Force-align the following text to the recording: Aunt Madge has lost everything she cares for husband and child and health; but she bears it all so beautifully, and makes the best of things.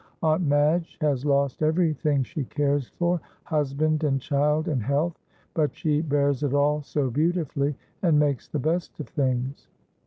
Aunt 0.23 0.41
Madge 0.43 0.97
has 1.01 1.25
lost 1.25 1.61
everything 1.61 2.23
she 2.23 2.43
cares 2.45 2.87
for 2.89 3.21
husband 3.43 4.03
and 4.03 4.19
child 4.19 4.67
and 4.67 4.81
health; 4.81 5.19
but 5.53 5.75
she 5.75 6.01
bears 6.01 6.41
it 6.41 6.55
all 6.55 6.81
so 6.81 7.11
beautifully, 7.11 7.75
and 8.01 8.17
makes 8.17 8.47
the 8.47 8.57
best 8.57 8.99
of 8.99 9.07
things. 9.09 9.67